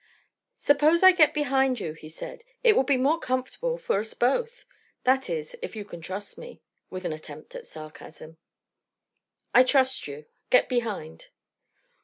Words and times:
"Suppose 0.57 1.03
I 1.03 1.11
get 1.11 1.31
behind 1.31 1.79
you," 1.79 1.93
he 1.93 2.09
said. 2.09 2.43
"It 2.63 2.75
will 2.75 2.81
be 2.81 2.97
more 2.97 3.19
comfortable 3.19 3.77
for 3.77 3.99
us 3.99 4.15
both. 4.15 4.65
That 5.03 5.29
is, 5.29 5.55
if 5.61 5.75
you 5.75 5.85
can 5.85 6.01
trust 6.01 6.39
me," 6.39 6.59
with 6.89 7.05
an 7.05 7.13
attempt 7.13 7.53
at 7.53 7.67
sarcasm. 7.67 8.37
"I 9.53 9.63
trust 9.63 10.07
you. 10.07 10.25
Get 10.49 10.67
behind." 10.67 11.27